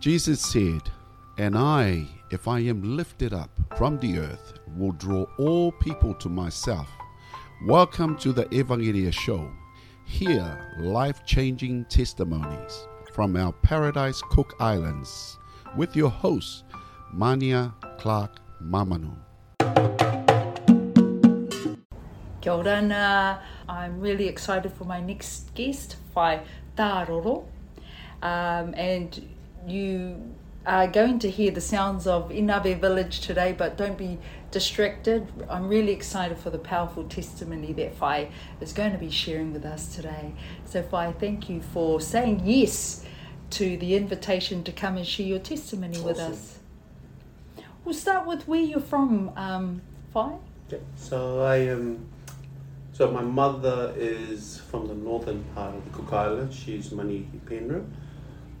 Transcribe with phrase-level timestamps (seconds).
[0.00, 0.82] Jesus said,
[1.38, 6.28] And I, if I am lifted up from the earth, will draw all people to
[6.28, 6.88] myself.
[7.66, 9.50] Welcome to the Evangelia Show.
[10.04, 15.36] Hear life changing testimonies from our Paradise Cook Islands
[15.76, 16.62] with your host,
[17.12, 19.16] Mania Clark Mamanu.
[22.40, 23.40] Kia ora nā.
[23.68, 26.42] I'm really excited for my next guest, Whai
[26.76, 27.46] Tāroro.
[28.22, 30.34] Um, and you
[30.66, 34.18] are going to hear the sounds of Inabe village today, but don't be
[34.50, 35.26] distracted.
[35.48, 39.64] I'm really excited for the powerful testimony that Whai is going to be sharing with
[39.64, 40.34] us today.
[40.66, 43.04] So, Whai, thank you for saying yes
[43.50, 46.58] to the invitation to come and share your testimony with us.
[47.84, 49.80] We'll start with where you're from, um,
[50.12, 50.36] Whai.
[50.66, 52.06] Okay, so I um,
[52.92, 56.54] so my mother is from the northern part of the Cook Islands.
[56.54, 57.86] She's Manihiki Penrhyn.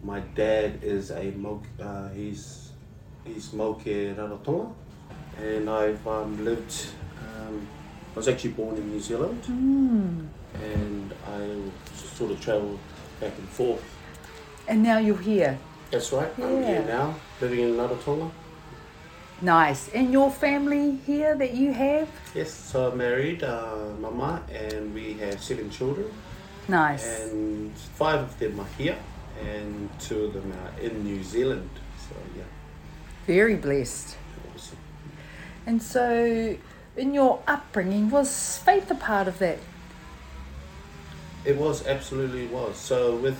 [0.02, 2.72] My dad is a mo- uh, he's
[3.24, 4.72] he's Mauke Rarotonga,
[5.38, 6.86] and I've um, lived.
[7.18, 7.66] Um,
[8.14, 9.42] I was actually born in New Zealand,
[10.54, 12.78] and I sort of travelled
[13.20, 13.84] back and forth.
[14.66, 15.58] And now you're here.
[15.90, 16.30] That's right.
[16.38, 18.30] I'm here now, living in Rarotonga.
[19.40, 19.88] Nice.
[19.94, 22.08] And your family here that you have?
[22.34, 26.10] Yes, so I'm married, uh, mama, and we have seven children.
[26.68, 27.22] Nice.
[27.30, 28.98] and five of them are here,
[29.44, 31.70] and two of them are in New Zealand.
[32.08, 32.44] So yeah,
[33.26, 34.16] Very blessed.
[34.54, 34.78] awesome.
[35.66, 36.56] And so,
[36.96, 39.58] in your upbringing, was faith a part of that?
[41.44, 42.76] It was absolutely was.
[42.76, 43.38] So with,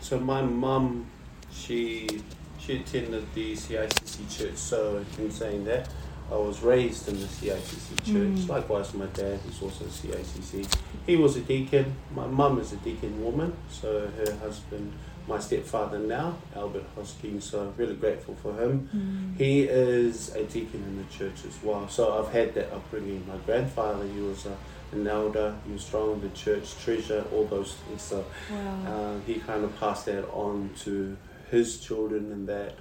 [0.00, 1.06] so my mum,
[1.52, 2.22] she
[2.58, 4.56] she attended the CICC church.
[4.56, 5.88] So in saying that,
[6.30, 8.48] I was raised in the CICC church.
[8.48, 10.66] Likewise, my dad was also CICC.
[11.06, 11.94] He was a deacon.
[12.14, 13.52] My mum is a deacon woman.
[13.70, 14.92] So her husband,
[15.28, 17.40] my stepfather now, Albert Hosking.
[17.40, 19.34] So really grateful for him.
[19.38, 21.88] He is a deacon in the church as well.
[21.88, 23.24] So I've had that upbringing.
[23.28, 24.56] My grandfather, he was a,
[24.92, 25.54] an elder.
[25.64, 28.02] He was strong in the church, treasure, all those things.
[28.02, 28.82] So Wow.
[28.86, 31.16] uh, he kind of passed that on to
[31.52, 32.74] his children and that,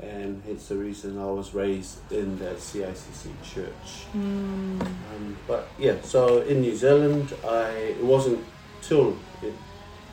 [0.00, 4.06] and hence the reason I was raised in the CICC church.
[4.14, 4.80] Mm.
[4.80, 8.44] Um, but yeah, so in New Zealand, I it wasn't
[8.80, 9.54] till it,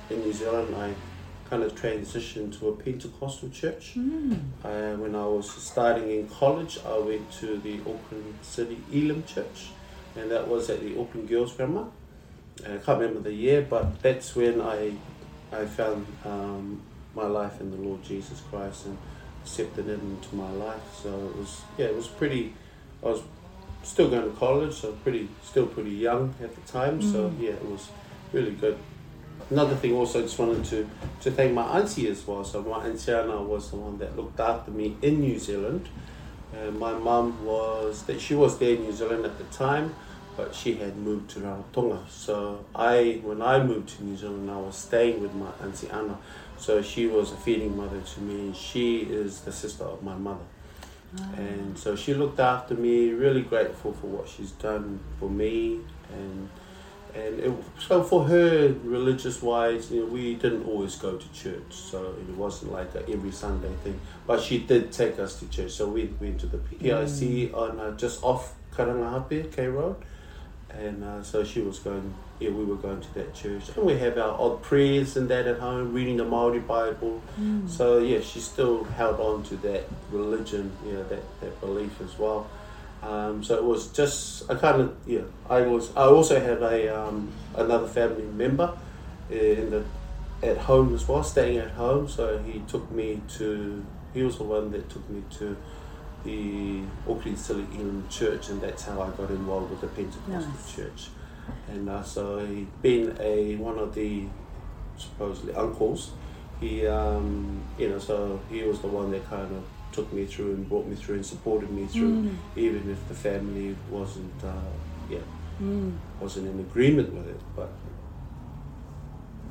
[0.10, 0.94] in New Zealand I
[1.50, 3.94] kind of transitioned to a Pentecostal church.
[3.96, 4.40] Mm.
[4.64, 9.70] Uh, when I was starting in college, I went to the Auckland City Elim Church,
[10.16, 11.88] and that was at the Auckland Girls Grammar.
[12.64, 14.94] Uh, I can't remember the year, but that's when I
[15.52, 16.82] I found um,
[17.16, 18.98] my life in the Lord Jesus Christ and
[19.42, 20.82] accepted into my life.
[21.02, 22.54] So it was yeah, it was pretty.
[23.04, 23.22] I was
[23.84, 27.02] still going to college, so pretty still pretty young at the time.
[27.02, 27.42] So mm.
[27.42, 27.90] yeah, it was
[28.34, 28.78] really good.
[29.50, 30.88] Another thing also, I just wanted to,
[31.22, 32.44] to thank my auntie as well.
[32.44, 35.88] So my auntie Anna was the one that looked after me in New Zealand.
[36.54, 39.96] And my mum was that she was there in New Zealand at the time,
[40.40, 42.08] but she had moved to Rarotonga.
[42.08, 46.18] So I, when I moved to New Zealand, I was staying with my auntie Anna.
[46.58, 50.16] So she was a feeding mother to me, and she is the sister of my
[50.16, 50.48] mother.
[51.36, 53.10] And so she looked after me.
[53.12, 55.80] Really grateful for what she's done for me,
[56.14, 56.50] and
[57.16, 61.72] and it, so for her, religious wise, you know, we didn't always go to church,
[61.72, 64.00] so it wasn't like a every Sunday thing.
[64.28, 67.98] But she did take us to church, so we went to the PIC on uh,
[67.98, 69.96] just off Karangahape K Road,
[70.72, 72.14] and uh, so she was going.
[72.40, 75.46] Yeah, we were going to that church, and we have our odd prayers and that
[75.46, 77.22] at home, reading the Maori Bible.
[77.68, 82.18] So yeah, she still held on to that religion, you know, that, that belief as
[82.18, 82.50] well.
[83.04, 85.22] Um, so it was just I kind of yeah.
[85.50, 88.78] I was I also have a um, another family member
[89.30, 89.84] in the
[90.42, 92.08] at home as well, staying at home.
[92.08, 93.86] So he took me to.
[94.14, 95.56] He was the one that took me to
[96.24, 100.76] the Auckland Elim Church, and that's how I got involved with the Pentecostal Nice.
[100.76, 101.08] Church.
[101.68, 104.26] And uh, so he being a one of the
[104.98, 106.12] supposedly uncles,
[106.60, 110.52] he um, you know so he was the one that kind of took me through
[110.54, 114.52] and brought me through and supported me through, even if the family wasn't uh,
[115.10, 115.20] yeah
[115.62, 115.98] Mm.
[116.22, 117.70] wasn't in agreement with it, but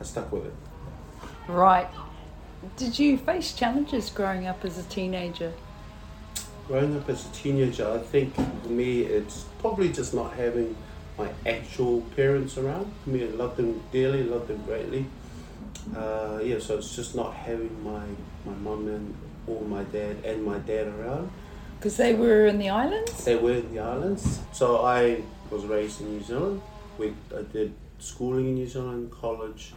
[0.00, 0.54] I stuck with it.
[1.46, 1.88] Right.
[2.76, 5.52] Did you face challenges growing up as a teenager?
[6.68, 10.76] Growing up as a teenager, I think for me it's probably just not having
[11.16, 12.92] my actual parents around.
[13.02, 15.06] For me, I love them dearly, love them greatly.
[15.96, 18.04] Uh, yeah, so it's just not having my
[18.44, 19.14] my mum and
[19.46, 21.30] or my dad and my dad around.
[21.78, 23.24] Because they were in the islands?
[23.24, 24.40] They were in the islands.
[24.52, 26.60] So I was raised in New Zealand.
[26.98, 29.72] We, I did schooling in New Zealand, college,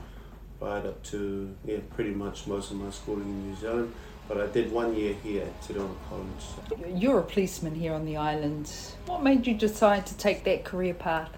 [0.59, 3.93] right up to yeah, pretty much most of my schooling in New Zealand.
[4.31, 7.01] But I did one year here at Reo College.
[7.01, 8.71] You're a policeman here on the island.
[9.05, 11.31] What made you decide to take that career path?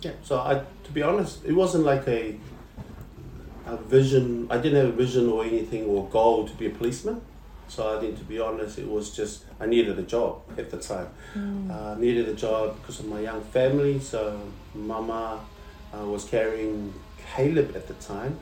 [0.00, 0.12] Yeah.
[0.22, 2.38] So I, to be honest, it wasn't like a
[3.66, 4.46] a vision.
[4.48, 7.20] I didn't have a vision or anything or goal to be a policeman.
[7.68, 10.78] So I think, to be honest, it was just I needed a job at the
[10.78, 11.08] time.
[11.34, 11.70] Mm.
[11.70, 14.00] Uh, needed a job because of my young family.
[14.00, 14.40] So
[14.74, 15.44] Mama
[15.92, 16.94] uh, was carrying
[17.34, 18.38] Caleb at the time,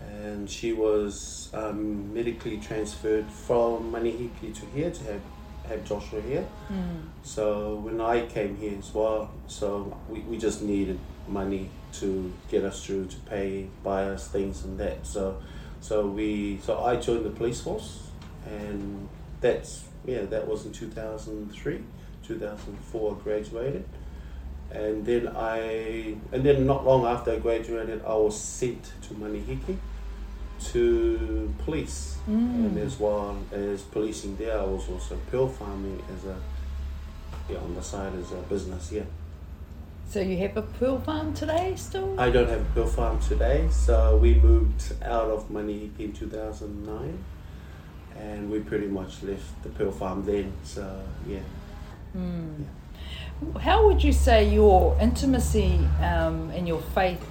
[0.00, 5.20] and she was um, medically transferred from Manihiki to here to have
[5.68, 6.46] have Joshua here.
[6.72, 7.08] Mm.
[7.22, 12.64] So when I came here as well, so we, we just needed money to get
[12.64, 15.06] us through to pay, buy us things and that.
[15.06, 15.42] So
[15.80, 18.10] so we so I joined the police force
[18.46, 19.08] and
[19.40, 21.82] that's yeah, that was in two thousand three.
[22.28, 23.84] 2004 I graduated
[24.70, 29.78] and then I and then not long after I graduated I was sent to Manihiki
[30.72, 32.18] to police.
[32.28, 32.66] Mm.
[32.66, 34.58] and as well as policing there.
[34.58, 36.36] I was also pearl farming as a
[37.50, 39.04] yeah on the side as a business yeah.
[40.08, 42.18] So you have a pearl farm today still?
[42.18, 43.68] I don't have a pearl farm today.
[43.70, 47.24] So we moved out of Manihiki in 2009
[48.18, 50.52] and we pretty much left the pearl farm then.
[50.64, 51.40] So yeah.
[52.16, 52.64] Mm.
[53.60, 57.24] How would you say your intimacy um, and your faith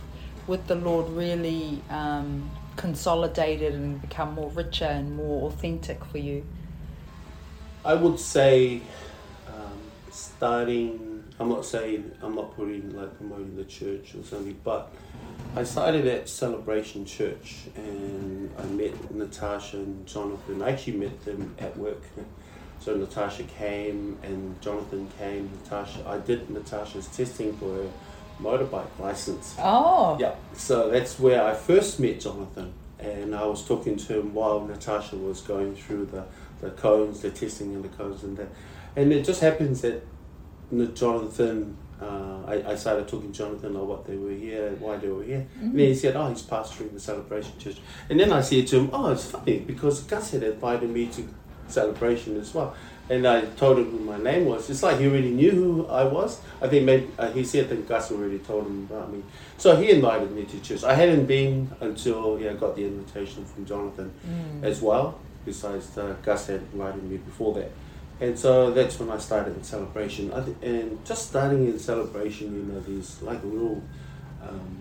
[0.48, 6.46] with the Lord really um, consolidated and become more richer and more authentic for you?
[7.84, 8.82] I would say
[9.48, 9.80] um,
[10.12, 11.24] starting.
[11.40, 14.92] I'm not saying I'm not putting like promoting the church or something, but
[15.56, 20.62] I started at Celebration Church and I met Natasha and Jonathan.
[20.62, 22.02] I actually met them at work.
[22.80, 25.50] So Natasha came and Jonathan came.
[25.64, 27.90] Natasha, I did Natasha's testing for her
[28.42, 29.56] motorbike license.
[29.60, 34.34] Oh, Yeah, so that's where I first met Jonathan, and I was talking to him
[34.34, 36.24] while Natasha was going through the,
[36.62, 38.48] the cones, the testing and the cones and that.
[38.96, 40.04] And it just happens that
[40.96, 45.08] Jonathan, uh, I, I started talking to Jonathan about what they were here, why they
[45.10, 45.48] were here.
[45.60, 47.78] And then he said, oh, he's pastoring the Celebration Church.
[48.10, 51.28] And then I said to him, oh, it's funny because Gus had invited me to
[51.68, 52.76] Celebration as well.
[53.10, 54.70] And I told him who my name was.
[54.70, 56.42] It's like he already knew who I was.
[56.62, 59.24] I think maybe uh, he said that Gus already told him about me.
[59.58, 60.84] So he invited me to church.
[60.84, 64.64] I hadn't been until yeah, I got the invitation from Jonathan Mm.
[64.64, 65.20] as well.
[65.46, 67.72] Besides, uh, Gus had invited me before that.
[68.20, 70.34] And so that's when I started in celebration.
[70.34, 73.82] I th- and just starting in celebration, you know, these like real
[74.44, 74.78] um,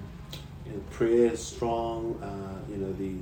[0.67, 3.13] you know, prayer strong, uh, you know, the,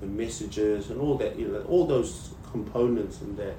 [0.00, 3.54] the messages and all that, you know, all those components and that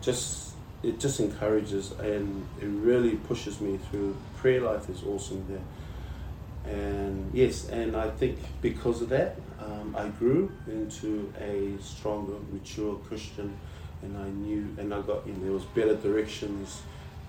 [0.00, 0.52] just
[0.82, 4.16] it just encourages and it really pushes me through.
[4.36, 6.72] Prayer life is awesome there.
[6.72, 12.96] And yes, and I think because of that, um, I grew into a stronger, mature
[13.08, 13.56] Christian,
[14.02, 16.82] and I knew, and I got, you know, there was better directions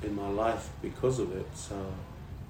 [0.04, 1.48] in my life because of it.
[1.56, 1.76] So,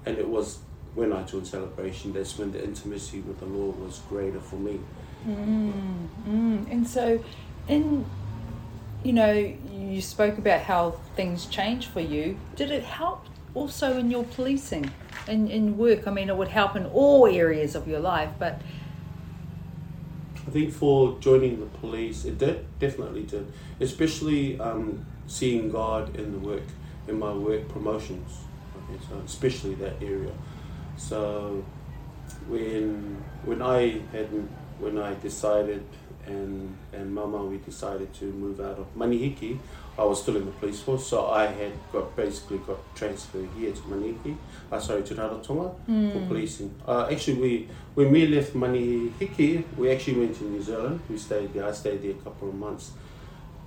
[0.06, 0.58] and it was
[0.94, 2.12] when I joined celebration.
[2.12, 4.80] That's when the intimacy with the Lord was greater for me.
[5.26, 6.72] Mm, mm.
[6.72, 7.22] And so,
[7.68, 8.04] in
[9.04, 12.38] you know, you spoke about how things changed for you.
[12.56, 13.24] Did it help
[13.54, 14.90] also in your policing,
[15.26, 16.06] in in work?
[16.06, 18.60] I mean, it would help in all areas of your life, but
[20.48, 26.32] I think for joining the police, it did definitely did, especially um, seeing God in
[26.32, 26.62] the work,
[27.06, 28.38] in my work promotions.
[28.76, 30.32] Okay, so especially that area.
[30.96, 31.64] So
[32.48, 34.28] when when I had
[34.78, 35.84] when I decided
[36.28, 39.58] and and Mama we decided to move out of Manihiki,
[39.98, 43.72] I was still in the police force, so I had got basically got transferred here
[43.72, 44.36] to Manihiki.
[44.70, 46.74] Uh, sorry, to Rarotonga for policing.
[46.86, 51.00] Uh, actually, we when we left Manihiki, we actually went to New Zealand.
[51.08, 51.66] We stayed there.
[51.66, 52.92] I stayed there a couple of months.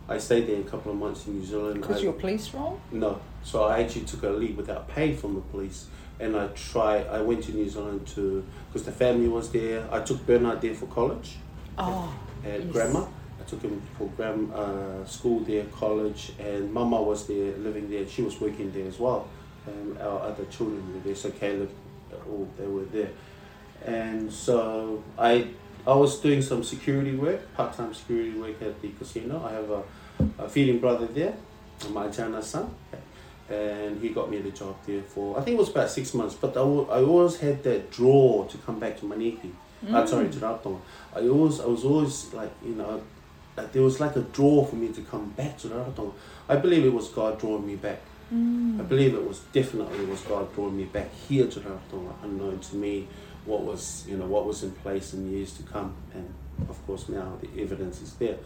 [0.07, 1.81] I stayed there a couple of months in New Zealand.
[1.81, 2.79] because your police role.
[2.91, 3.19] no.
[3.43, 5.87] So I actually took a leave without pay from the police,
[6.19, 7.07] and I tried.
[7.07, 9.87] I went to New Zealand to because the family was there.
[9.91, 11.37] I took Bernard there for college
[11.77, 12.13] Oh,
[12.45, 12.71] at Yes.
[12.71, 13.07] grammar.
[13.39, 18.07] I took him for gram uh, school there, college, and Mama was there, living there.
[18.07, 19.27] She was working there as well,
[19.65, 21.15] and our other children were there.
[21.15, 21.71] So Caleb,
[22.13, 23.09] uh, all they were there,
[23.85, 25.47] and so I
[25.87, 29.43] I was doing some security work, part time security work at the casino.
[29.43, 29.83] I have a,
[30.37, 31.33] a feeding brother there,
[31.89, 32.69] my Jana son,
[33.49, 36.35] and he got me the job there for I think it was about six months.
[36.35, 39.51] But I, I always had that draw to come back to Manihiki.
[39.89, 40.79] Uh, sorry, to Rarotonga.
[41.15, 43.01] I always I was always like you know,
[43.55, 46.13] there was like a draw for me to come back to Rarotonga.
[46.47, 48.01] I believe it was God drawing me back.
[48.79, 52.75] I believe it was definitely was God drawing me back here to Rarotonga, unknown to
[52.75, 53.07] me
[53.45, 56.33] what was you know what was in place in years to come, and
[56.69, 58.37] of course now the evidence is there.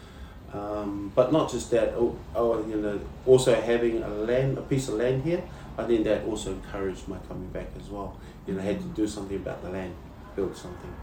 [0.53, 4.87] Um, but not just that, oh, oh, you know, also having a land, a piece
[4.87, 5.43] of land here,
[5.77, 8.17] I think that also encouraged my coming back as well.
[8.47, 9.93] You know, I had to do something about the land,
[10.35, 10.93] build something.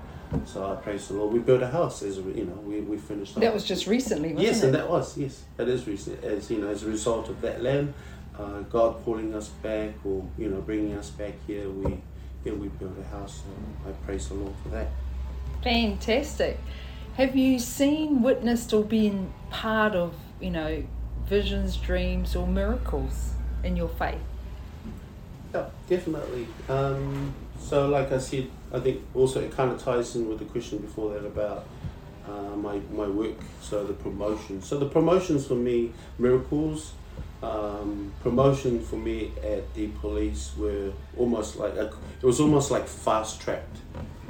[0.46, 1.32] So I praise the Lord.
[1.32, 3.34] We built a house as you know, we, we finished.
[3.36, 4.66] That was just recently, wasn't yes, it?
[4.66, 6.22] and that was yes, that is recent.
[6.24, 7.94] As you know, as a result of that land,
[8.38, 12.00] uh, God calling us back or you know bringing us back here, we
[12.44, 13.42] yeah we built a house.
[13.44, 14.88] So I praise the Lord for that.
[15.62, 16.58] Fantastic.
[17.16, 20.82] Have you seen, witnessed, or been part of, you know,
[21.26, 24.18] visions, dreams, or miracles in your faith?
[25.54, 26.48] Yeah, definitely.
[26.70, 30.46] Um, so, like I said, I think also it kind of ties in with the
[30.46, 31.66] question before that about
[32.26, 33.36] uh, my my work.
[33.60, 34.62] So the promotion.
[34.62, 36.92] So the promotions for me, miracles.
[37.42, 41.86] Um, promotion for me at the police were almost like a,
[42.20, 43.78] it was almost like fast tracked,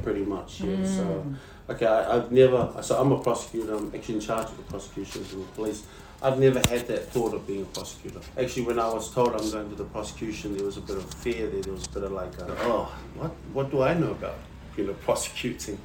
[0.03, 0.63] pretty much.
[0.63, 0.87] Yeah.
[0.87, 1.27] So,
[1.69, 2.75] okay, I, I've never.
[2.83, 3.75] So I'm a prosecutor.
[3.77, 5.83] I'm actually in charge of the prosecutions of the police.
[6.23, 8.21] I've never had that thought of being a prosecutor.
[8.39, 11.13] Actually, when I was told I'm going to the prosecution, there was a bit of
[11.15, 11.63] fear there.
[11.63, 14.39] There was a bit of like, uh, oh, what, what do I know about,
[14.77, 15.79] you know, prosecuting?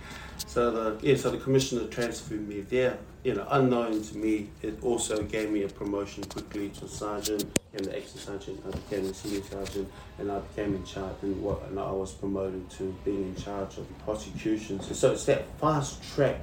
[0.46, 3.00] So the yeah, so the commissioner transferred me there.
[3.24, 7.86] You know, unknown to me, it also gave me a promotion quickly to sergeant and
[7.86, 8.64] the ex sergeant.
[8.66, 11.16] I became a senior sergeant, and I became in charge.
[11.24, 14.96] And what, and I was promoted to being in charge of the prosecutions.
[14.96, 16.40] So it's that fast track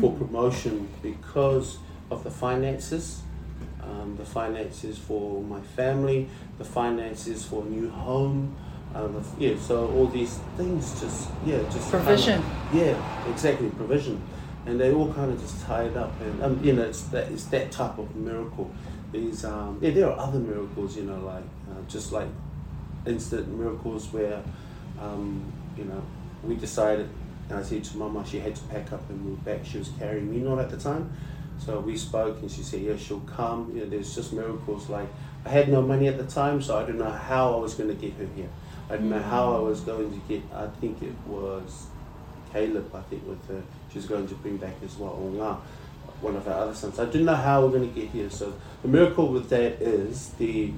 [0.00, 1.78] for promotion because
[2.14, 3.22] of the finances,
[3.82, 6.28] um, the finances for my family,
[6.58, 8.56] the finances for a new home.
[8.94, 12.40] The, yeah, so all these things just yeah just Provision.
[12.72, 12.94] yeah,
[13.28, 14.22] exactly provision,
[14.66, 17.46] and they all kind of just tied up, and um, you know it's that it's
[17.46, 18.70] that type of miracle.
[19.10, 21.42] These um, yeah, there are other miracles, you know, like
[21.72, 22.28] uh, just like
[23.04, 24.40] instant miracles where
[25.00, 25.42] um,
[25.76, 26.00] you know
[26.44, 27.08] we decided,
[27.48, 29.64] and I said to Mama she had to pack up and move back.
[29.64, 31.12] She was carrying me not at the time,
[31.64, 33.72] so we spoke, and she said yeah she'll come.
[33.74, 35.08] You know, there's just miracles like
[35.44, 37.88] I had no money at the time, so I didn't know how I was going
[37.88, 38.48] to get her here.
[38.88, 40.42] I didn't know how I was going to get.
[40.54, 41.86] I think it was
[42.52, 42.94] Caleb.
[42.94, 45.12] I think with her, she's going to bring back as well.
[45.12, 45.58] Onga,
[46.20, 46.98] one of our other sons.
[46.98, 48.30] I didn't know how we're going to get here.
[48.30, 50.72] So the miracle with that is the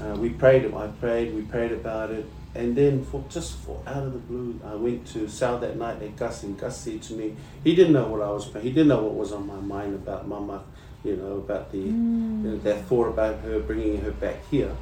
[0.00, 0.72] uh, we prayed.
[0.74, 1.34] I prayed.
[1.34, 5.06] We prayed about it, and then for just for out of the blue, I went
[5.08, 8.20] to Sal that night at Gus, and Gus said to me, he didn't know what
[8.20, 8.52] I was.
[8.60, 10.64] He didn't know what was on my mind about Mama.
[11.02, 14.76] You know about the you know, that thought about her bringing her back here.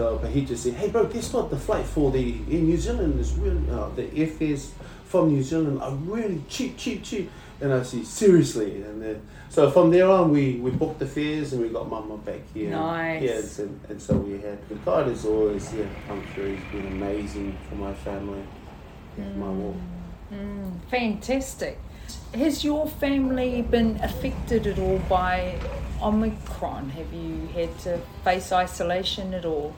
[0.00, 1.50] So, but he just said, "Hey, bro, guess what?
[1.50, 4.70] The flight for the in New Zealand is really uh, the airfares
[5.04, 7.30] from New Zealand are really cheap, cheap, cheap."
[7.60, 11.52] And I said, "Seriously?" And then, so from there on, we we booked the fares
[11.52, 12.70] and we got Mama back here.
[12.70, 13.22] Nice.
[13.22, 14.56] Yes, and, and so we had.
[14.86, 16.56] God has always yeah come through.
[16.56, 18.42] He's been amazing for my family,
[19.18, 19.76] with my walk.
[20.32, 21.78] Mm, fantastic.
[22.32, 25.60] Has your family been affected at all by
[26.00, 26.88] Omicron?
[26.88, 29.74] Have you had to face isolation at all?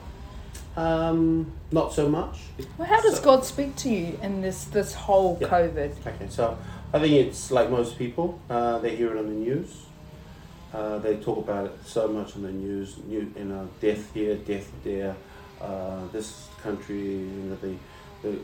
[0.75, 2.39] Um, not so much.
[2.77, 5.47] Well, how does So- God speak to you in this this whole Yeah.
[5.49, 5.91] COVID?
[6.07, 6.57] Okay, so
[6.93, 8.39] I think it's like most people.
[8.49, 9.85] Uh, they hear it on the news.
[10.73, 12.95] Uh, they talk about it so much on the news.
[13.07, 15.15] New, you know, death here, death there.
[15.61, 17.75] Uh, this country, you know, the
[18.23, 18.37] the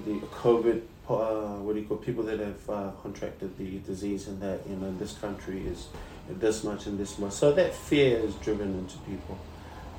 [0.00, 0.80] the COVID.
[1.08, 4.76] Uh, what do you call people that have uh, contracted the disease and that you
[4.76, 5.86] know this country is
[6.28, 7.32] this much and this much.
[7.32, 9.38] So that fear is driven into people.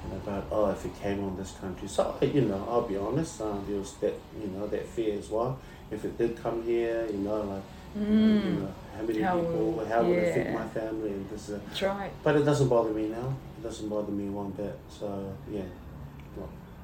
[0.08, 1.88] Know, about oh if it came on this country.
[1.88, 3.41] So you know I'll be honest.
[3.41, 5.60] Uh, there was that you know that fear as well.
[5.91, 7.63] If it did come here, you know like
[7.96, 9.24] you know how many Mm.
[9.24, 11.50] How people, will- how would it affect my family and this.
[11.50, 12.12] Uh, That's right.
[12.24, 13.36] but it doesn't bother me now.
[13.60, 14.77] It doesn't bother me one bit.
[14.89, 15.63] So yeah.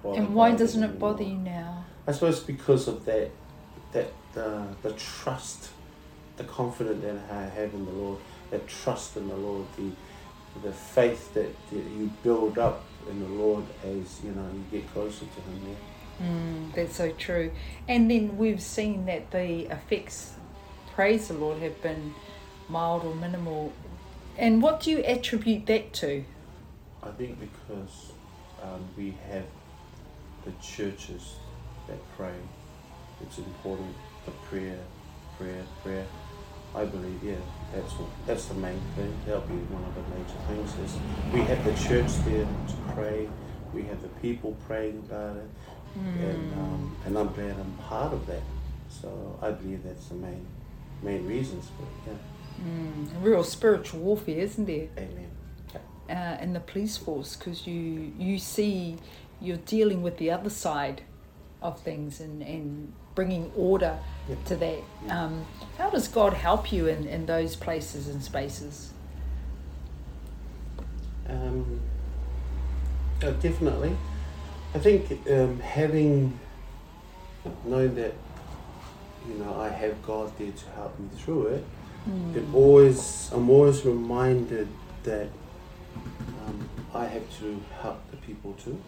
[0.03, 1.11] And why doesn't it anymore.
[1.11, 1.85] bother you now?
[2.07, 3.31] I suppose because of that,
[3.93, 5.69] that uh, the trust,
[6.37, 8.19] the confidence that I have in the Lord,
[8.51, 9.89] that trust in the Lord, the
[10.63, 14.91] the faith that, that you build up in the Lord as you know you get
[14.93, 15.61] closer to Him.
[15.67, 16.27] Yeah.
[16.27, 17.51] Mm, that's so true.
[17.87, 20.33] And then we've seen that the effects,
[20.93, 22.13] praise the Lord, have been
[22.69, 23.73] mild or minimal.
[24.37, 26.23] And what do you attribute that to?
[27.03, 28.13] I think because
[28.63, 29.45] um, we have
[30.45, 31.35] the churches
[31.87, 32.33] that pray,
[33.21, 33.93] it's important.
[34.25, 34.79] The prayer,
[35.37, 36.05] prayer, prayer.
[36.75, 37.35] I believe, yeah,
[37.73, 39.13] that's what, that's the main thing.
[39.25, 40.91] That'll be one of the major things.
[40.91, 40.97] Is
[41.33, 43.29] we have the church there to pray.
[43.73, 45.49] We have the people praying about it,
[45.95, 48.41] and um, and I'm glad I'm part of that.
[48.89, 50.45] So I believe that's the main
[51.01, 52.17] main reasons for it.
[52.59, 52.65] Yeah.
[52.65, 54.87] Mm, real spiritual warfare, isn't there?
[54.97, 55.31] Amen.
[56.09, 58.97] uh, in the police force because you you see
[59.41, 61.01] you're dealing with the other side
[61.61, 63.97] of things and, and bringing order
[64.29, 64.35] Yeah.
[64.45, 64.79] to that.
[65.09, 65.45] Um,
[65.77, 68.91] how does God help you in, in those places and spaces?
[71.29, 71.79] Um,
[73.21, 73.95] yeah, definitely.
[74.73, 76.39] I think um, having
[77.65, 78.13] knowing that
[79.27, 81.65] you know I have God there to help me through it,
[82.07, 82.35] Mm.
[82.35, 84.67] it always I'm always reminded
[85.03, 85.27] that
[86.45, 88.79] um, I have to help the people too.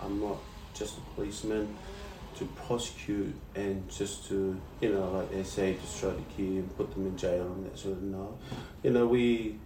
[0.00, 0.38] I'm not
[0.72, 1.76] just a policeman
[2.36, 6.76] to prosecute and just to you know like they say just try to kill and
[6.76, 8.38] put them in jail and that sort of no.
[8.82, 9.58] You know we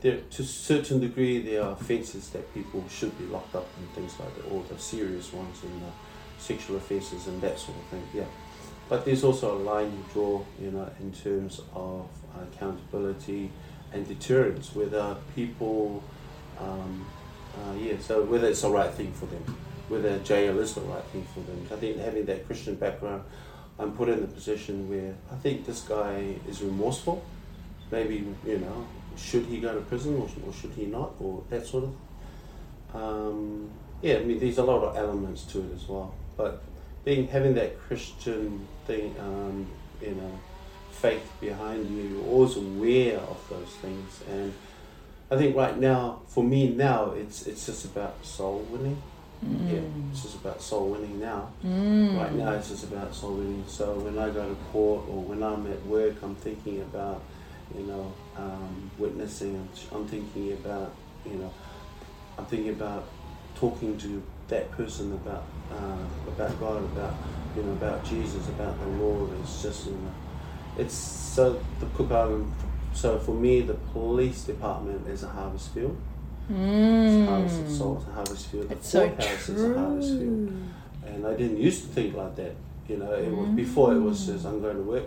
[0.00, 3.90] there to a certain degree there are offences that people should be locked up and
[3.90, 5.90] things like that, or the serious ones and the
[6.38, 8.02] sexual offences and that sort of thing.
[8.14, 8.24] Yeah.
[8.88, 12.08] But there's also a line you draw, you know, in terms of
[12.40, 13.50] accountability
[13.92, 16.02] and deterrence, whether people,
[16.58, 17.06] um,
[17.54, 19.44] uh, yeah, so whether it's the right thing for them,
[19.88, 21.66] whether jail is the right thing for them.
[21.72, 23.24] I think having that Christian background,
[23.78, 27.24] I'm put in the position where I think this guy is remorseful.
[27.90, 31.66] Maybe, you know, should he go to prison or, or should he not, or that
[31.66, 31.94] sort of.
[32.94, 33.70] Um,
[34.02, 36.14] yeah, I mean, there's a lot of elements to it as well.
[36.36, 36.62] But
[37.04, 39.66] being having that Christian thing, um,
[40.00, 40.38] you know,
[40.90, 44.20] faith behind you, you're always aware of those things.
[44.30, 44.52] And
[45.30, 49.02] I think right now, for me now, it's it's just about soul winning.
[49.42, 49.80] Yeah,
[50.10, 51.50] it's just about soul winning now.
[51.64, 52.18] Mm.
[52.18, 53.64] Right now, it's just about soul winning.
[53.68, 57.22] So when I go to court or when I'm at work, I'm thinking about,
[57.76, 59.56] you know, um, witnessing.
[59.56, 60.92] I'm, I'm thinking about,
[61.24, 61.52] you know,
[62.36, 63.04] I'm thinking about
[63.54, 67.14] talking to that person about uh, about God, about
[67.56, 69.30] you know, about Jesus, about the Lord.
[69.40, 70.14] It's just you know,
[70.78, 72.52] it's so the Cook Island.
[72.92, 75.96] So for me, the police department is a harvest field.
[76.50, 78.68] It's harvest of a harvest field.
[78.68, 80.52] The It's so a harvest field true.
[81.06, 82.54] and I didn't used to think like that.
[82.88, 83.56] You know, it was Mm.
[83.56, 85.04] before it was just I'm going to work,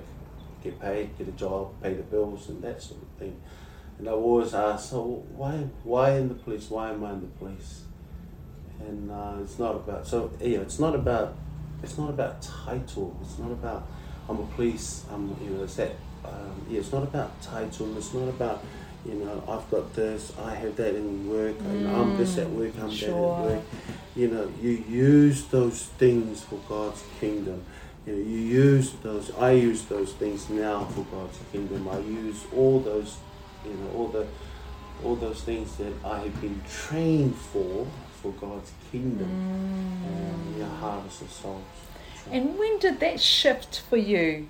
[0.63, 3.35] get paid, get a job, pay the bills, and that sort of thing.
[3.97, 6.69] And I always ask, so why, why in the police?
[6.69, 7.81] Why am I in the police?
[8.79, 11.35] And uh, it's not about so yeah, it's not about
[11.83, 13.15] it's not about title.
[13.21, 13.87] It's not about
[14.29, 15.05] I'm a police.
[15.11, 15.93] I'm you know it's that
[16.25, 16.79] um, yeah.
[16.79, 17.95] It's not about title.
[17.97, 18.63] It's not about
[19.05, 20.31] you know I've got this.
[20.39, 21.59] I have that in work.
[21.59, 22.73] and I'm this at work.
[22.75, 23.39] I'm that mm, sure.
[23.39, 23.63] at work
[24.15, 27.63] you know, you use those things for God's kingdom.
[28.05, 29.31] You know, you use those.
[29.35, 31.87] I use those things now for God's kingdom.
[31.87, 33.17] I use all those,
[33.65, 34.27] you know, all the,
[35.03, 37.87] all those things that I have been trained for
[38.21, 40.59] for God's kingdom and mm.
[40.59, 41.63] yeah, harvest of souls.
[42.29, 44.47] And when did that shift for you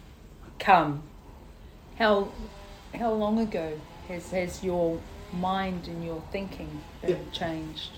[0.60, 1.04] come?
[1.98, 2.30] How
[2.96, 5.00] how long ago has has your
[5.34, 7.32] mind and your thinking been Yeah.
[7.32, 7.92] changed?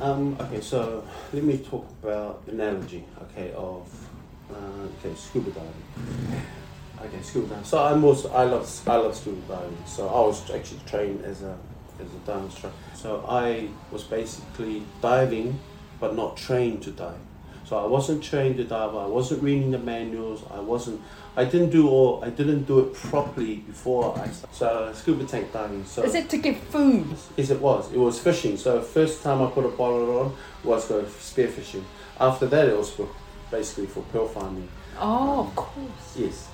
[0.00, 3.04] Um, okay, so let me talk about analogy.
[3.22, 3.88] Okay, of
[4.50, 4.54] uh,
[5.06, 6.42] okay scuba diving.
[7.00, 7.64] Okay, scuba diving.
[7.64, 9.76] So I'm also I love I love scuba diving.
[9.86, 11.56] So I was actually trained as a
[12.00, 12.78] as a dive instructor.
[12.94, 15.58] So I was basically diving,
[15.98, 17.18] but not trained to dive.
[17.68, 18.94] So I wasn't trained to dive.
[18.94, 20.42] I wasn't reading the manuals.
[20.50, 21.02] I wasn't.
[21.36, 22.24] I didn't do all.
[22.24, 24.28] I didn't do it properly before I.
[24.28, 24.54] started.
[24.54, 25.84] So scuba tank diving.
[25.84, 27.06] So Is it to get food?
[27.36, 27.92] Yes, it was.
[27.92, 28.56] It was fishing.
[28.56, 31.84] So first time I put a bottle on was for spear fishing.
[32.18, 33.06] After that, it was for
[33.50, 34.68] basically for pearl farming.
[34.98, 36.16] Oh, of course.
[36.16, 36.48] Yes.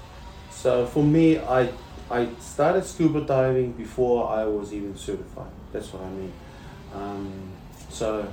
[0.50, 1.70] So for me, I
[2.10, 5.52] I started scuba diving before I was even certified.
[5.72, 6.32] That's what I mean.
[6.92, 7.52] Um,
[7.88, 8.26] so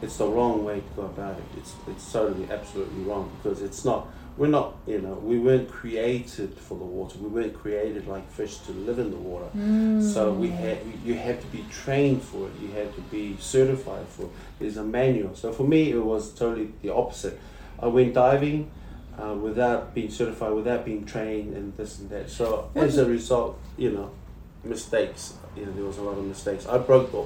[0.00, 1.44] it's the wrong way to go about it.
[1.56, 4.06] It's it's totally absolutely wrong because it's not.
[4.36, 4.76] We're not.
[4.86, 7.18] You know, we weren't created for the water.
[7.18, 9.48] We weren't created like fish to live in the water.
[10.00, 12.52] So we had you had to be trained for it.
[12.60, 14.30] You had to be certified for it.
[14.60, 15.34] There's a manual.
[15.34, 17.38] So for me, it was totally the opposite.
[17.80, 18.70] I went diving
[19.20, 22.30] uh, without being certified, without being trained, and this and that.
[22.30, 24.12] So as a result, you know,
[24.62, 25.34] mistakes.
[25.56, 26.66] You know, there was a lot of mistakes.
[26.66, 27.24] I broke the,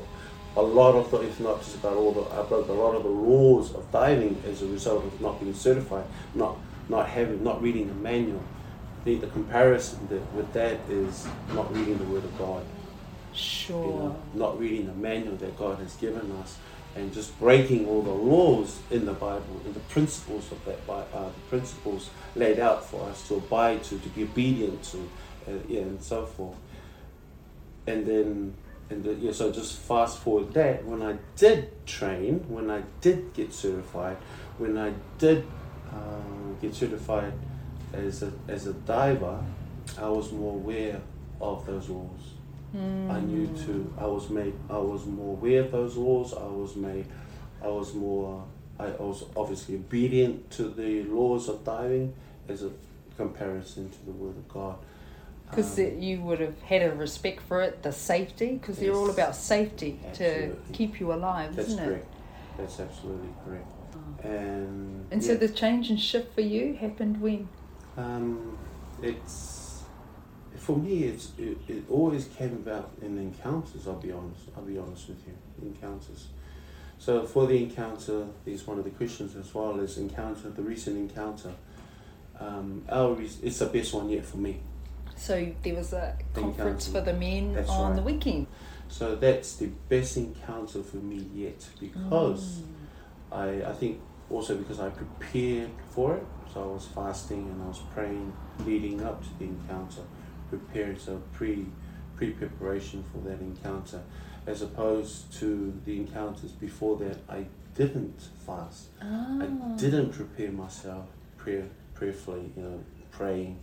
[0.57, 3.03] a lot of the, if not just about all the, I broke a lot of
[3.05, 6.57] the rules of diving as a result of not being certified, not
[6.89, 8.43] not having, not reading the manual.
[9.01, 12.65] I think the comparison that, with that is not reading the Word of God
[13.33, 13.87] Sure.
[13.87, 16.59] you know, not reading the manual that God has given us,
[16.95, 20.93] and just breaking all the laws in the Bible and the principles of that Bi-
[21.15, 24.99] uh, the principles laid out for us to abide to, to be obedient to,
[25.49, 26.59] uh, yeah, and so forth.
[27.87, 28.55] And then,
[28.93, 33.33] and the, yeah, so just fast forward that when I did train, when I did
[33.33, 34.19] get certified,
[34.59, 35.47] when I did
[35.91, 37.33] uh, get certified
[37.93, 39.43] as a as a diver,
[39.99, 41.01] I was more aware
[41.41, 42.35] of those laws.
[42.75, 43.93] I knew to.
[43.99, 44.55] I was made.
[44.71, 46.33] I was more aware of those laws.
[46.33, 47.07] I was made.
[47.63, 48.45] I was more.
[48.79, 52.15] I was obviously obedient to the laws of diving
[52.49, 52.71] as a
[53.17, 54.79] comparison to the Word of God.
[55.53, 59.11] Because Um, you would have had a respect for it, the safety, because they're all
[59.11, 62.15] about safety to keep you alive, That's isn't correct.
[62.57, 63.71] That's absolutely correct.
[64.25, 64.27] it?
[64.27, 67.49] And And so the change and shift for you happened when?
[67.99, 68.57] um,
[69.03, 69.83] it's
[70.57, 71.05] for me.
[71.05, 73.87] It's it, it always came about in encounters.
[73.87, 74.45] I'll be honest.
[74.57, 75.35] I'll be honest with you.
[75.61, 76.29] Encounters.
[76.99, 80.49] So for the encounter, he's one of the Christians as well as encounter.
[80.49, 81.53] The recent encounter,
[82.41, 84.61] um, our it's the best one yet for me.
[85.17, 88.47] So there was a conference for the men That's on the weekend.
[88.89, 92.67] So that's the best encounter for me yet because Mm.
[93.33, 96.27] I, I think also because I prepared for it.
[96.53, 98.33] So I was fasting and I was praying
[98.67, 100.03] leading up to the encounter,
[100.51, 101.67] preparing so pre
[102.17, 104.03] pre preparation for that encounter,
[104.47, 108.89] as opposed to the encounters before that I didn't fast.
[109.01, 109.41] Ah.
[109.41, 109.47] I
[109.79, 111.07] didn't prepare myself
[111.39, 113.59] prayer prayerfully, you know, praying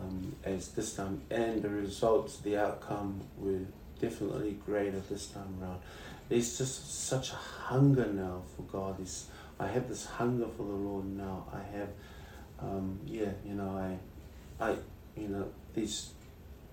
[0.00, 3.60] um, as this time, and the results, the outcome were
[4.00, 5.80] definitely greater this time around.
[6.28, 9.00] There's just such a hunger now for God.
[9.00, 9.26] It's,
[9.58, 11.44] I have this hunger for the Lord now.
[11.52, 11.88] I have,
[12.60, 13.98] um, yeah, you know,
[14.60, 14.76] I, I,
[15.16, 16.10] you know, these.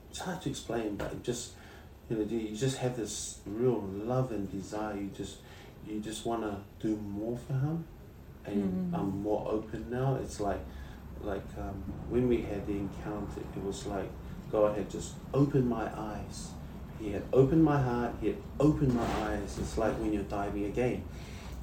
[0.10, 1.52] It's hard to explain, but it just,
[2.10, 4.96] you know, you just have this real love and desire.
[4.96, 5.38] You just,
[5.86, 7.86] you just want to do more for Him,
[8.46, 8.98] and Mm.
[8.98, 10.16] I'm more open now.
[10.16, 10.60] It's like,
[11.24, 14.10] like um, when we had the encounter, it was like
[14.52, 16.50] God had just opened my eyes.
[17.00, 18.16] He had opened my heart.
[18.22, 19.58] He had opened my eyes.
[19.60, 21.04] It's like when you're diving again.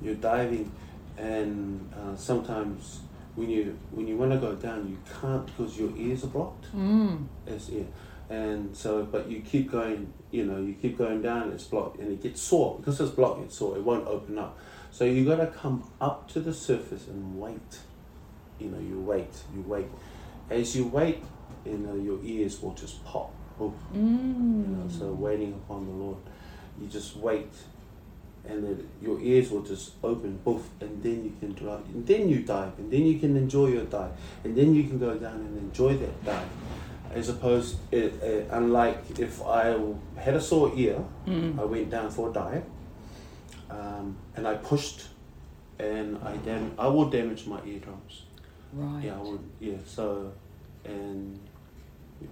[0.02, 0.70] You're diving,
[1.16, 3.00] and uh, sometimes
[3.34, 6.74] when you when you want to go down, you can't because your ears are blocked.
[6.74, 7.26] Mm.
[7.46, 7.84] It's, yeah.
[8.30, 12.10] And so, but you keep going, you know, you keep going down, it's blocked, and
[12.10, 12.78] it gets sore.
[12.78, 14.58] Because it's blocked, it's sore, it won't open up.
[14.90, 17.80] So you got to come up to the surface and wait.
[18.58, 19.86] You know, you wait, you wait.
[20.50, 21.22] As you wait,
[21.64, 23.32] you know, your ears will just pop.
[23.60, 24.68] Oof, Mm.
[24.68, 26.16] you know, so waiting upon the Lord.
[26.80, 27.52] You just wait,
[28.48, 30.38] and then your ears will just open,
[30.80, 33.84] and then you can drive, and then you dive, and then you can enjoy your
[33.84, 34.10] dive,
[34.44, 36.48] and then you can go down and enjoy that dive.
[37.12, 39.76] As opposed, uh, uh, unlike if I
[40.16, 41.58] had a sore ear, Mm.
[41.60, 42.64] I went down for a dive,
[43.70, 45.08] um, and I pushed,
[45.78, 48.24] and I dam- I will damage my eardrums.
[48.74, 49.04] Right.
[49.04, 49.40] Yeah, I would.
[49.60, 50.32] Yeah, so,
[50.84, 51.38] and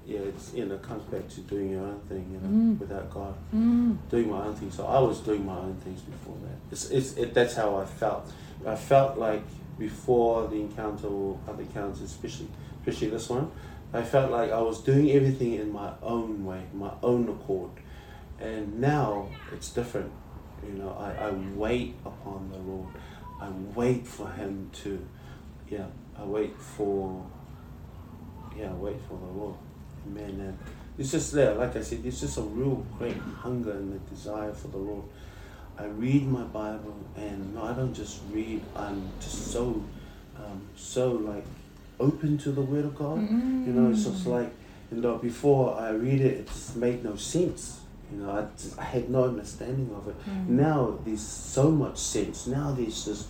[0.07, 2.79] yeah, it's you know it comes back to doing your own thing, you know, Mm.
[2.81, 3.97] without God, Mm.
[4.11, 4.71] doing my own thing.
[4.71, 6.57] So I was doing my own things before that.
[6.73, 8.31] It's it's it, that's how I felt.
[8.67, 9.43] I felt like
[9.79, 12.49] before the encounter or other encounters, especially
[12.81, 13.51] especially this one,
[13.93, 17.71] I felt like I was doing everything in my own way, my own accord,
[18.41, 20.11] and now it's different.
[20.67, 22.89] You know, I, I wait upon the Lord.
[23.41, 25.05] I wait for Him to,
[25.69, 25.87] yeah,
[26.23, 27.25] I wait for,
[28.57, 29.57] yeah, I wait for the Lord.
[30.07, 30.41] Amen.
[30.41, 30.59] And
[30.97, 34.53] it's just there, like I said, it's just a real great hunger and a desire
[34.53, 35.05] for the Lord.
[35.79, 38.61] I read my Bible, and no, I don't just read.
[38.77, 39.83] I'm just so,
[40.37, 41.45] um, so like
[41.99, 43.19] open to the Word of God.
[43.67, 44.53] You know, it's just like,
[44.93, 47.81] you know, before I read it, it just made no sense.
[48.13, 50.15] You know, I, just, I had no understanding of it.
[50.47, 52.47] Now there's so much sense.
[52.47, 53.29] Now there's just,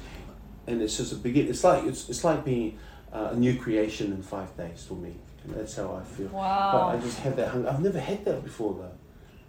[0.66, 1.48] and it's just a begin.
[1.48, 2.78] It's like it's it's like being
[3.12, 5.14] uh, a new creation in five days for me.
[5.44, 6.28] And that's how I feel.
[6.72, 7.68] But I just have that hunger.
[7.68, 8.92] I've never had that before though.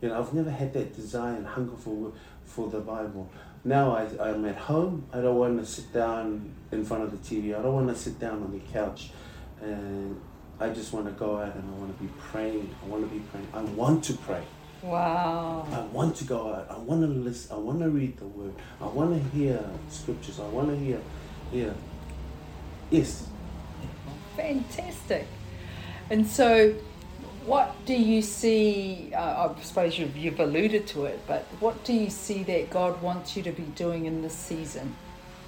[0.01, 2.11] You know, I've never had that desire and hunger for
[2.45, 3.29] for the Bible.
[3.63, 5.05] Now I, I'm at home.
[5.13, 7.57] I don't want to sit down in front of the TV.
[7.57, 9.11] I don't want to sit down on the couch,
[9.61, 10.19] and
[10.59, 12.75] I just want to go out and I want to be praying.
[12.83, 13.47] I want to be praying.
[13.53, 14.43] I want to pray.
[14.83, 15.65] Wow.
[15.71, 16.67] I want to go out.
[16.69, 17.55] I want to listen.
[17.55, 18.53] I want to read the Word.
[18.81, 20.39] I want to hear scriptures.
[20.39, 20.99] I want to hear,
[21.51, 21.73] hear.
[22.89, 23.27] Yes.
[24.35, 25.25] Fantastic.
[26.09, 26.75] And so,
[27.45, 29.13] what do you see?
[29.15, 33.01] Uh, I suppose you've, you've alluded to it, but what do you see that God
[33.01, 34.95] wants you to be doing in this season?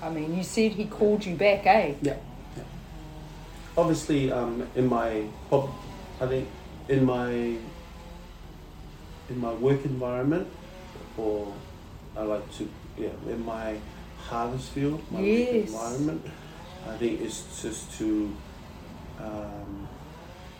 [0.02, 1.96] I mean, you said He called you back, eh?
[2.02, 2.18] Yeah.
[2.56, 2.64] yeah.
[3.78, 6.48] Obviously, um, in my, I think,
[6.88, 7.58] in my,
[9.30, 10.48] in my work environment,
[11.18, 11.54] or
[12.16, 13.78] I like to, yeah, in my
[14.18, 15.38] harvest field, my Yes.
[15.40, 16.26] work environment,
[16.86, 18.38] I think it's just to,
[19.20, 19.88] um,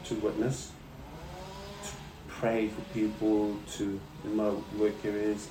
[0.06, 0.72] to witness,
[1.84, 1.90] to
[2.28, 5.50] pray for people, to in my work areas,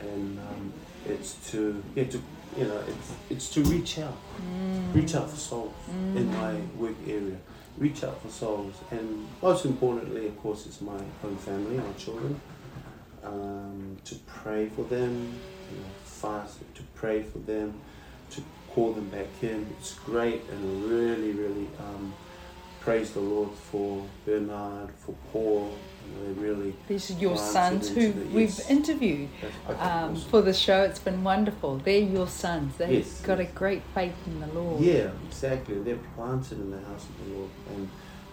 [0.00, 0.72] and um,
[1.04, 2.22] it's to yeah to
[2.56, 4.18] you know it's it's to reach out,
[4.92, 5.74] reach out for souls
[6.14, 7.38] in my work area,
[7.78, 12.40] reach out for souls, and most importantly, of course, it's my own family, my children.
[13.22, 15.38] Um, to pray for them,
[15.70, 17.74] you know, fast to pray for them,
[18.30, 19.66] to call them back in.
[19.78, 22.14] It's great and really, really um,
[22.80, 25.74] praise the Lord for Bernard, for Paul.
[26.10, 28.70] You know, they really These are your sons who the- we've yes.
[28.70, 29.28] interviewed
[29.78, 30.82] um, for the show.
[30.82, 31.76] It's been wonderful.
[31.78, 32.76] They're your sons.
[32.76, 33.48] They've Yes, got yes.
[33.50, 34.80] a great faith in the Lord.
[34.80, 35.78] Yeah, exactly.
[35.82, 37.88] They're planted in the house of the Lord, and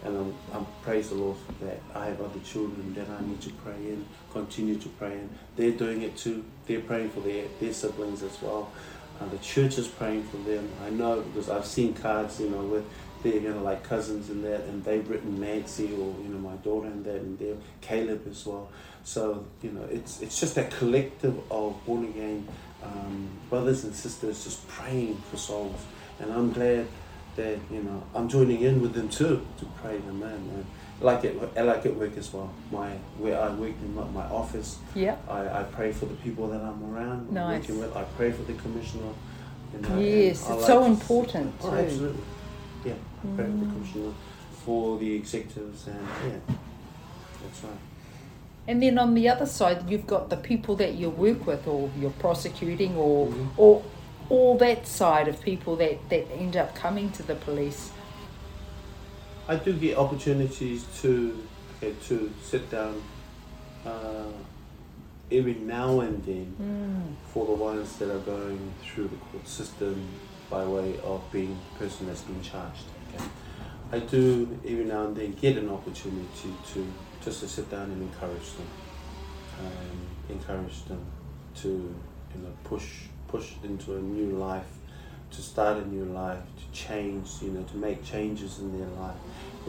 [0.05, 1.79] and I'm, I'm praise the Lord for that.
[1.95, 5.29] I have other children that I need to pray in, continue to pray in.
[5.55, 6.45] They're doing it too.
[6.67, 8.71] They're praying for their their siblings as well.
[9.19, 10.69] Uh, the church is praying for them.
[10.85, 12.85] I know because I've seen cards, you know, with
[13.31, 16.55] they're you know like cousins and that, and they've written Nancy or you know my
[16.57, 18.69] daughter and that, and they're Caleb as well.
[19.03, 22.47] So you know, it's it's just that collective of born again
[22.83, 25.79] um, brothers and sisters just praying for souls,
[26.19, 26.87] and I'm glad
[27.35, 30.29] that you know I'm joining in with them too to pray them in.
[30.29, 30.65] And
[30.99, 32.51] like it, I like at work as well.
[32.71, 35.15] My where I work in my, my office, Yeah.
[35.29, 37.27] I, I pray for the people that I'm around.
[37.29, 37.61] I'm Nice.
[37.61, 37.95] working with.
[37.95, 39.11] I pray for the commissioner.
[39.73, 42.23] You know, Yes, it's like so important Oh, absolutely.
[43.23, 43.73] Yeah, I pray for the Mm.
[43.73, 44.13] commissioner,
[44.65, 46.39] for the executives, and yeah,
[47.43, 47.71] that's right.
[48.67, 51.89] And then on the other side, you've got the people that you work with, or
[51.99, 53.47] you're prosecuting, or Mhm.
[53.57, 53.81] or
[54.29, 57.91] all that side of people that that end up coming to the police.
[59.47, 61.37] I do get opportunities to
[61.77, 63.01] okay, to sit down
[63.85, 64.33] uh,
[65.31, 67.15] every now and then Mm.
[67.33, 69.95] for the ones that are going through the court system
[70.49, 72.83] by way of being the person that's been charged.
[73.17, 73.29] Okay,
[73.91, 78.01] I do every now and then get an opportunity to just to sit down and
[78.01, 78.67] encourage them,
[79.59, 79.99] um,
[80.29, 81.03] encourage them
[81.61, 84.67] to you know push push into a new life,
[85.31, 89.17] to start a new life, to change, you know, to make changes in their life,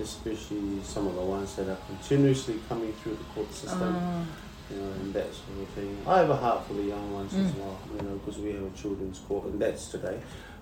[0.00, 4.24] especially some of the ones that are continuously coming through the court system Ah,
[4.70, 5.96] you know, and that sort of thing.
[6.06, 7.58] I have a heart for the young ones as Mm.
[7.58, 10.20] well, you know, because we have a children's court, and that's today.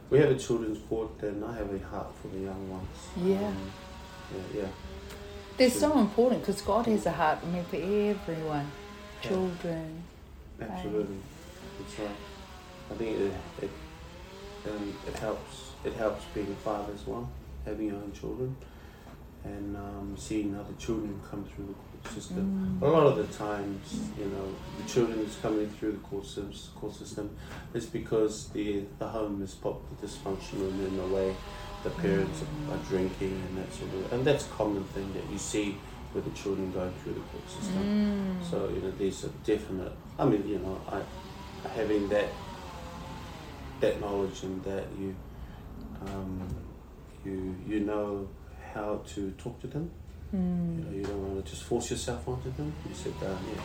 [0.08, 2.98] We have a children's court, and I have a heart for the young ones.
[3.16, 3.48] Yeah.
[3.48, 3.72] Um,
[4.54, 4.68] yeah, yeah.
[5.56, 8.70] they're so important because God has a heart I mean, for everyone,
[9.22, 9.28] Yeah.
[9.28, 10.02] children.
[10.60, 11.16] Absolutely,
[11.78, 12.10] that's right.
[12.90, 13.70] I think it it,
[14.70, 15.62] um, it helps.
[15.84, 17.28] It helps being a father as well,
[17.64, 18.56] having your own children,
[19.44, 21.74] and um, seeing other children come through the
[22.08, 22.78] system.
[22.80, 22.86] Mm.
[22.86, 26.52] A lot of the times, you know, the children is coming through the court system,
[26.74, 27.30] court system
[27.74, 31.34] is because the the home is probably dysfunctional in a way.
[31.82, 35.30] The parents are, are drinking and that sort of, and that's a common thing that
[35.30, 35.78] you see
[36.14, 38.40] with the children going through the court system.
[38.40, 38.50] Mm.
[38.50, 39.92] So you know, there's a definite.
[40.18, 41.02] I mean, you know, I
[41.68, 42.28] having that
[43.80, 45.14] that knowledge and that you
[46.06, 46.40] um,
[47.24, 48.28] you you know
[48.74, 49.90] how to talk to them.
[50.32, 50.84] You Mm.
[50.84, 52.72] know, you don't want to just force yourself onto them.
[52.88, 53.62] You sit down, yeah.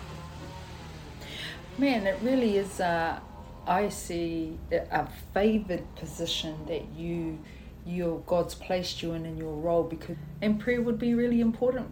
[1.77, 2.79] Man, it really is.
[2.79, 3.19] Uh,
[3.67, 7.39] I see a a favoured position that you,
[7.85, 11.91] your God's placed you in in your role because, and prayer would be really important.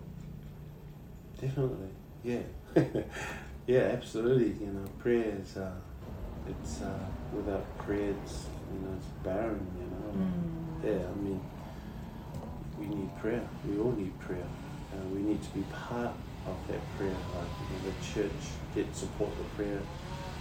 [1.39, 1.89] Definitely,
[2.23, 2.41] yeah,
[3.67, 4.53] yeah, absolutely.
[4.65, 5.71] You know, prayer is uh,
[6.47, 9.65] it's uh, without prayer, it's you know, it's barren.
[9.79, 10.83] You know, Mm.
[10.83, 11.07] yeah.
[11.11, 11.39] I mean,
[12.89, 13.47] need prayer.
[13.67, 14.47] We all need prayer.
[14.93, 16.11] Uh, we need to be part
[16.47, 17.15] of that prayer.
[17.35, 18.41] Like you know, the church
[18.75, 19.79] get support the prayer,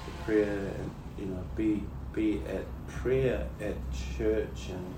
[0.06, 1.82] the prayer, and you know, be
[2.12, 3.76] be at prayer at
[4.16, 4.94] church and.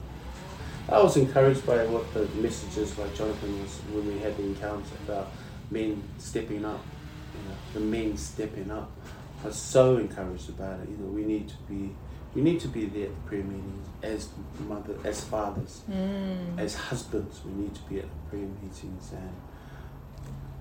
[0.89, 4.97] I was encouraged by what the messages like Jonathan was when we had the encounter
[5.07, 5.29] about
[5.71, 6.81] men stepping up,
[7.35, 8.91] you know, the men stepping up.
[9.45, 10.89] I was so encouraged about it.
[10.89, 11.95] You know, we need to be
[12.35, 14.29] we need to be there at the prayer meetings as
[14.69, 16.59] mother as fathers, Mm.
[16.59, 19.35] as husbands, we need to be at the prayer meetings and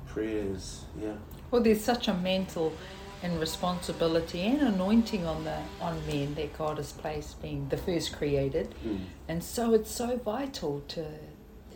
[0.07, 1.13] prayers, yeah.
[1.51, 2.73] Well, there's such a mental
[3.21, 8.15] and responsibility and anointing on the on men that God has placed, being the first
[8.17, 8.99] created, Mm.
[9.27, 11.05] and so it's so vital to,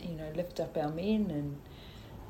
[0.02, 1.60] you know, lift up our men and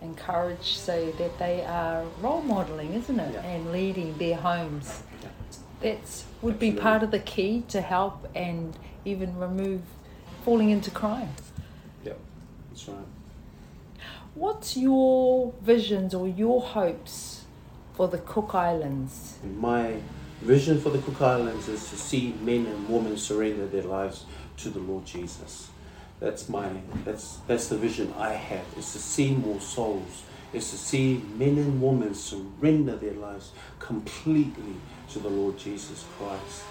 [0.03, 3.41] encourage so that they are role modeling, isn't it, Yeah.
[3.43, 5.03] and leading their homes.
[5.23, 5.29] Yeah.
[5.85, 9.83] That's would be part of the key to help and even remove
[10.43, 11.29] falling into crime.
[12.03, 12.15] Yeah.
[12.71, 13.07] That's right.
[14.35, 17.45] What's your visions or your hopes
[17.95, 19.39] for the Cook Islands?
[19.59, 19.97] My
[20.41, 24.25] vision for the Cook Islands is to see men and women surrender their lives
[24.59, 25.69] to the Lord Jesus.
[26.19, 26.69] That's my
[27.05, 28.65] that's that's the vision I have.
[28.79, 30.23] Is to see more souls.
[30.55, 34.77] Is to see men and women surrender their lives completely
[35.13, 36.63] to the Lord Jesus Christ.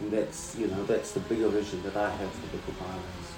[0.00, 3.32] And that's you know that's the bigger vision that I have for the Cook Islands.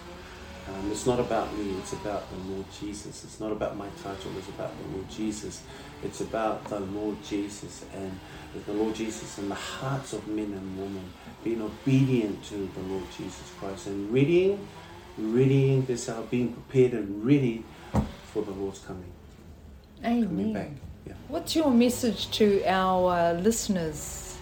[0.68, 3.22] Um, it's not about me, it's about the Lord Jesus.
[3.22, 5.62] It's not about my title, it's about the Lord Jesus.
[6.02, 8.18] It's about the Lord Jesus and
[8.66, 11.08] the Lord Jesus in the hearts of men and women,
[11.44, 14.66] being obedient to the Lord Jesus Christ and readying,
[15.16, 17.62] readying this out, being prepared and ready
[18.32, 19.15] for the Lord's coming.
[20.04, 20.78] Amen.
[21.06, 21.14] Yeah.
[21.28, 24.38] What's your message to our uh, listeners,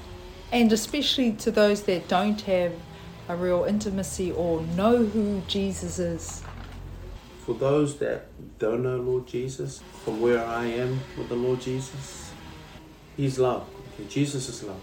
[0.53, 2.73] and especially to those that don't have
[3.29, 6.43] a real intimacy or know who Jesus is?
[7.45, 8.27] For those that
[8.59, 12.33] don't know Lord Jesus, from where I am with the Lord Jesus,
[13.17, 13.69] He's love.
[14.09, 14.83] Jesus is love.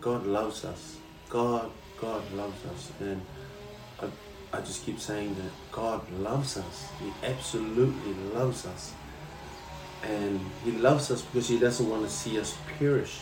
[0.00, 0.98] God loves us.
[1.28, 2.92] God, God loves us.
[3.00, 3.20] And
[4.00, 4.06] I,
[4.56, 6.88] I just keep saying that God loves us.
[7.00, 8.92] He absolutely loves us.
[10.08, 13.20] And He loves us because He doesn't want to see us perish.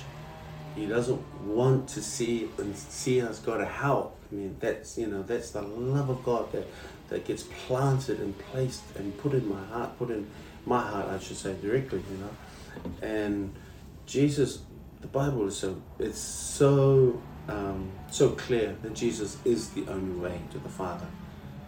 [0.74, 4.14] He doesn't want to see and see us go to hell.
[4.30, 6.66] I mean, that's you know that's the love of God that
[7.08, 10.26] that gets planted and placed and put in my heart, put in
[10.64, 12.30] my heart, I should say directly, you know.
[13.02, 13.54] And
[14.06, 14.60] Jesus,
[15.02, 20.40] the Bible is so it's so um, so clear that Jesus is the only way
[20.52, 21.06] to the Father,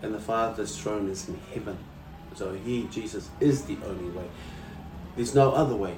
[0.03, 1.77] and the Father's throne is in heaven.
[2.35, 4.27] So He, Jesus, is the only way.
[5.17, 5.97] There's no other way.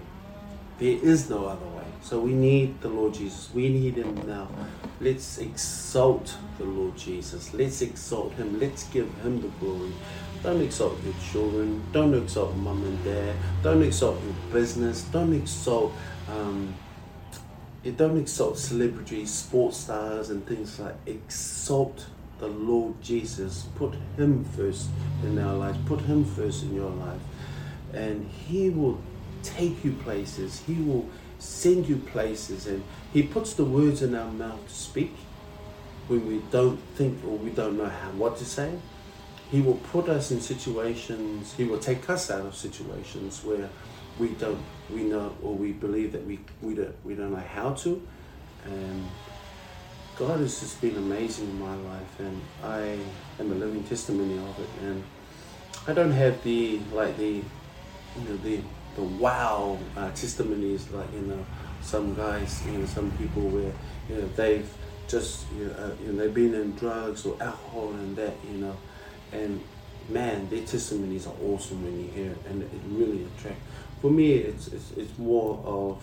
[0.78, 1.84] There is no other way.
[2.02, 3.50] So we need the Lord Jesus.
[3.54, 4.48] We need Him now.
[5.00, 7.54] Let's exalt the Lord Jesus.
[7.54, 8.60] Let's exalt Him.
[8.60, 9.92] Let's give Him the glory.
[10.42, 11.82] Don't exalt your children.
[11.92, 13.34] Don't exalt mum and dad.
[13.62, 15.02] Don't exalt your business.
[15.04, 15.92] Don't exalt.
[16.30, 16.74] Um,
[17.82, 20.94] you don't exalt celebrities, sports stars, and things like.
[21.06, 22.06] Exalt
[22.38, 23.66] the Lord Jesus.
[23.76, 24.88] Put Him first
[25.22, 25.78] in our lives.
[25.86, 27.20] Put Him first in your life,
[27.96, 29.00] and He will
[29.42, 30.62] take you places.
[30.66, 35.14] He will send you places, and He puts the words in our mouth to speak
[36.08, 38.78] when we don't think or we don't know how what to say.
[39.50, 41.54] He will put us in situations.
[41.54, 43.70] He will take us out of situations where
[44.18, 47.72] we don't we know or we believe that we we don't we don't know how
[47.72, 48.06] to,
[48.64, 49.06] and
[50.16, 52.98] God has just been amazing in my life, and I
[53.38, 54.68] am a living testimony of it.
[54.82, 55.04] And
[55.86, 57.42] I don't have the like the
[58.18, 58.60] you know the
[58.96, 61.44] the wow uh, testimonies like you know
[61.82, 63.72] some guys you know some people where
[64.08, 64.68] you know they've
[65.08, 68.58] just you know, uh, you know they've been in drugs or alcohol and that you
[68.58, 68.76] know
[69.32, 69.62] and
[70.08, 73.60] man their testimonies are awesome when you hear it and it really attracts
[74.00, 76.02] for me it's it's, it's more of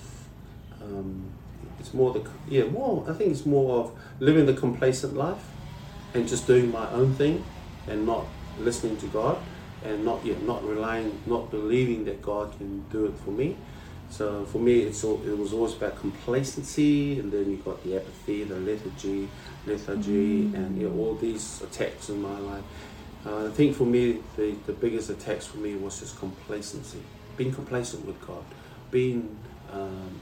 [0.82, 1.32] um,
[1.80, 5.44] it's more the yeah more I think it's more of living the complacent life
[6.14, 7.44] and just doing my own thing
[7.88, 8.26] and not
[8.60, 9.38] listening to God
[9.84, 13.58] and not yet not relying not believing that God can do it for me.
[14.10, 17.96] So for me it's all, it was always about complacency and then you got the
[17.96, 19.28] apathy the lethargy
[19.66, 22.64] lethargy and you know, all these attacks in my life.
[23.26, 27.02] Uh, I think for me the, the biggest attacks for me was just complacency
[27.38, 28.44] being complacent with God
[28.92, 29.36] being
[29.74, 30.20] um,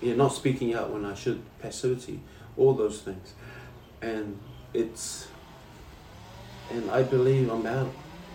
[0.00, 2.20] know, not speaking out when I should, passivity,
[2.56, 3.34] all those things.
[4.00, 4.38] And
[4.72, 5.28] it's,
[6.70, 7.92] and I believe I'm out,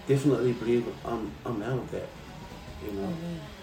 [0.07, 2.07] definitely believe I'm, I'm out of that.
[2.85, 3.13] You know,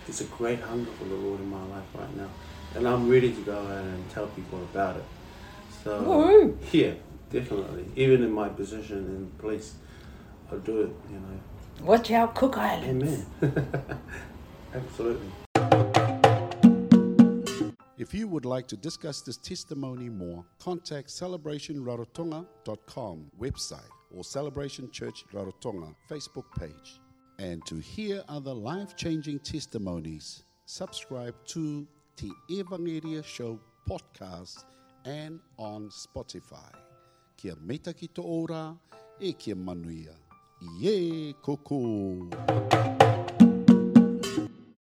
[0.07, 2.29] it's a great hunger for the Lord in my life right now.
[2.75, 5.05] And I'm ready to go out and tell people about it.
[5.83, 6.59] So, Woo!
[6.73, 6.93] yeah,
[7.31, 7.87] definitely.
[7.97, 9.75] Even in my position and place,
[10.51, 11.41] I'll do it, you know.
[11.83, 13.25] Watch out, Cook Islands.
[13.43, 14.01] Amen.
[14.75, 15.31] Absolutely.
[17.97, 25.25] If you would like to discuss this testimony more, contact celebrationrarotonga.com website or Celebration Church
[25.33, 27.01] Rarotonga Facebook page.
[27.39, 34.65] And to hear other life changing testimonies, subscribe to the Evangelia Show podcast
[35.05, 36.73] and on Spotify.
[37.37, 38.77] Kia meita ki to ora
[39.21, 40.15] e kia manuia.
[40.83, 43.08] Ie koko!